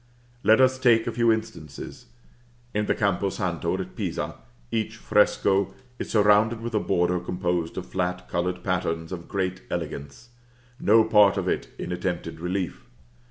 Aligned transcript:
Let 0.41 0.59
us 0.59 0.79
take 0.79 1.05
a 1.05 1.11
few 1.11 1.31
instances. 1.31 2.07
In 2.73 2.87
the 2.87 2.95
Campo 2.95 3.29
Santo 3.29 3.79
at 3.79 3.95
Pisa, 3.95 4.33
each 4.71 4.95
fresco 4.97 5.75
is 5.99 6.09
surrounded 6.09 6.59
with 6.59 6.73
a 6.73 6.79
border 6.79 7.19
composed 7.19 7.77
of 7.77 7.85
flat 7.85 8.27
colored 8.27 8.63
patterns 8.63 9.11
of 9.11 9.27
great 9.29 9.61
elegance 9.69 10.29
no 10.79 11.03
part 11.03 11.37
of 11.37 11.47
it 11.47 11.67
in 11.77 11.91
attempted 11.91 12.39
relief. 12.39 12.83